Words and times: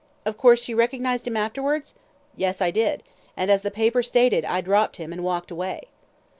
"Of 0.25 0.35
course, 0.35 0.67
you 0.67 0.75
recognised 0.75 1.27
him 1.27 1.37
afterwards?" 1.37 1.93
"Yes 2.35 2.59
I 2.59 2.71
did. 2.71 3.03
And, 3.37 3.51
as 3.51 3.61
the 3.61 3.69
paper 3.69 4.01
stated, 4.01 4.43
I 4.43 4.59
dropped 4.59 4.95
him 4.97 5.13
and 5.13 5.23
walked 5.23 5.51
away." 5.51 5.89